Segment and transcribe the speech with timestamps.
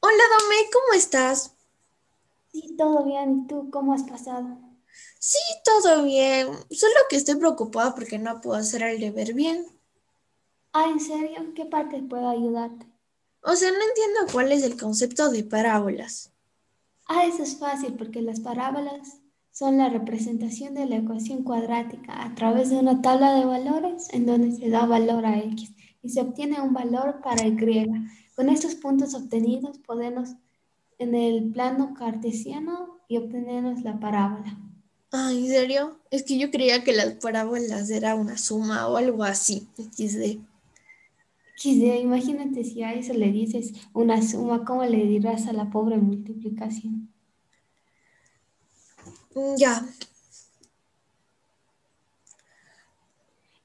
[0.00, 1.54] Hola, Dome, ¿cómo estás?
[2.52, 3.44] Sí, todo bien.
[3.44, 4.58] ¿Y tú cómo has pasado?
[5.20, 6.48] Sí, todo bien.
[6.70, 9.66] Solo que estoy preocupada porque no puedo hacer el deber bien.
[10.72, 11.36] Ah, ¿en serio?
[11.36, 12.86] ¿En qué parte puedo ayudarte?
[13.42, 16.30] O sea, no entiendo cuál es el concepto de parábolas.
[17.08, 19.20] Ah, eso es fácil porque las parábolas
[19.50, 24.26] son la representación de la ecuación cuadrática a través de una tabla de valores en
[24.26, 25.72] donde se da valor a x
[26.02, 27.54] y se obtiene un valor para y.
[28.38, 30.36] Con estos puntos obtenidos podemos
[31.00, 34.56] en el plano cartesiano y obtenemos la parábola.
[35.10, 35.98] Ah, ¿en serio?
[36.12, 39.66] Es que yo creía que las parábolas era una suma o algo así.
[39.76, 40.38] XD.
[41.56, 45.96] XD, imagínate si a eso le dices una suma, ¿cómo le dirás a la pobre
[45.96, 47.12] multiplicación?
[49.34, 49.84] Mm, Ya.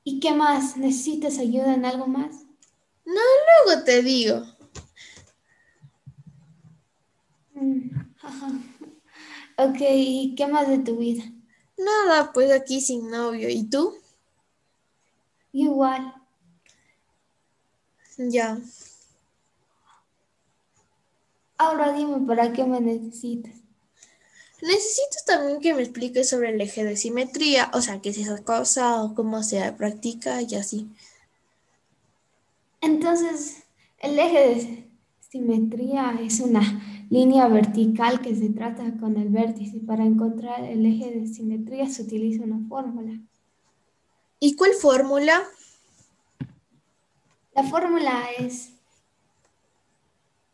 [0.04, 0.78] ¿Y qué más?
[0.78, 2.44] ¿Necesitas ayuda en algo más?
[3.06, 3.22] No,
[3.66, 4.44] luego te digo.
[9.58, 11.24] Ok, ¿y qué más de tu vida?
[11.78, 13.50] Nada, pues aquí sin novio.
[13.50, 13.96] ¿Y tú?
[15.52, 16.14] Igual.
[18.18, 18.58] Ya.
[21.58, 23.54] Ahora dime, ¿para qué me necesitas?
[24.62, 28.44] Necesito también que me expliques sobre el eje de simetría, o sea, qué es esa
[28.44, 30.90] cosa o cómo se practica y así.
[32.82, 33.64] Entonces,
[34.00, 34.90] el eje de
[35.30, 36.62] simetría es una
[37.14, 39.80] línea vertical que se trata con el vértice.
[39.82, 43.20] Para encontrar el eje de simetría se utiliza una fórmula.
[44.40, 45.44] ¿Y cuál fórmula?
[47.54, 48.74] La fórmula es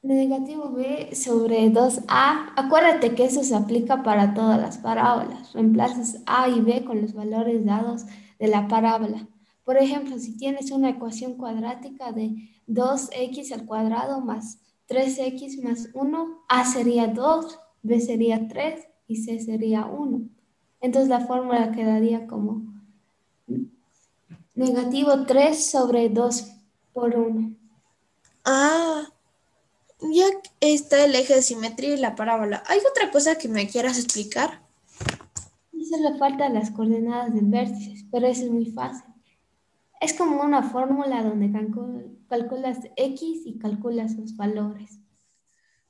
[0.01, 2.51] negativo b sobre 2a.
[2.57, 5.53] Acuérdate que eso se aplica para todas las parábolas.
[5.53, 8.03] Reemplazas a y b con los valores dados
[8.37, 9.29] de la parábola.
[9.63, 12.35] Por ejemplo, si tienes una ecuación cuadrática de
[12.67, 19.39] 2x al cuadrado más 3x más 1, a sería 2, b sería 3 y c
[19.39, 20.21] sería 1.
[20.81, 22.63] Entonces la fórmula quedaría como
[24.55, 26.51] negativo 3 sobre 2
[26.93, 27.55] por 1.
[28.45, 29.03] Ah,
[30.01, 30.25] ya
[30.61, 32.63] está el eje de simetría y la parábola.
[32.67, 34.61] ¿Hay otra cosa que me quieras explicar?
[35.89, 39.08] Solo faltan las coordenadas del vértice, pero eso es muy fácil.
[39.99, 41.51] Es como una fórmula donde
[42.27, 44.99] calculas x y calculas los valores.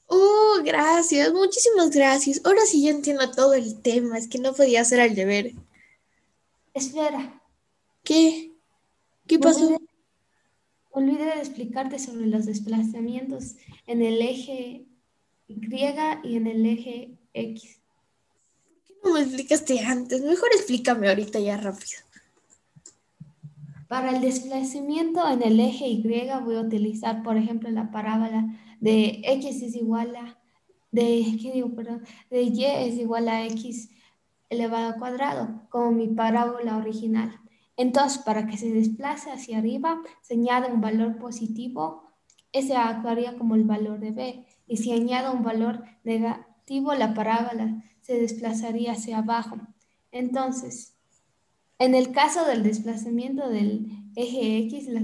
[0.07, 2.41] Oh, gracias, muchísimas gracias.
[2.43, 5.53] Ahora sí ya entiendo todo el tema, es que no podía hacer el deber.
[6.73, 7.39] Espera.
[8.03, 8.51] ¿Qué?
[9.27, 9.65] ¿Qué pasó?
[9.67, 9.87] Olvidé,
[10.89, 14.87] olvidé de explicarte sobre los desplazamientos en el eje
[15.47, 15.59] Y
[16.23, 17.79] y en el eje X.
[18.67, 20.21] ¿Por qué no me explicaste antes?
[20.21, 22.08] Mejor explícame ahorita ya rápido.
[23.89, 29.19] Para el desplazamiento en el eje Y voy a utilizar, por ejemplo, la parábola de
[29.23, 30.37] x es igual a,
[30.91, 32.03] de, ¿qué digo, perdón?
[32.29, 33.89] De y es igual a x
[34.47, 37.41] elevado al cuadrado, como mi parábola original.
[37.77, 42.13] Entonces, para que se desplace hacia arriba, se añade un valor positivo,
[42.51, 44.45] ese actuaría como el valor de b.
[44.67, 49.57] Y si añado un valor negativo, la parábola se desplazaría hacia abajo.
[50.11, 50.98] Entonces,
[51.79, 55.01] en el caso del desplazamiento del eje X, la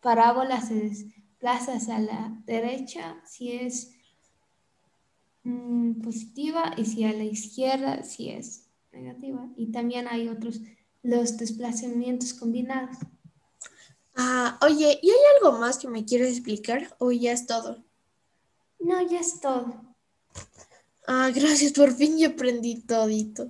[0.00, 3.92] parábola se desplaza hacia la derecha si es
[5.44, 9.48] mm, positiva y si a la izquierda si es negativa.
[9.56, 10.60] Y también hay otros,
[11.02, 12.96] los desplazamientos combinados.
[14.14, 17.82] Ah, oye, ¿y hay algo más que me quieres explicar o ya es todo?
[18.78, 19.88] No, ya es todo.
[21.06, 23.48] Ah, gracias, por fin ya aprendí todito.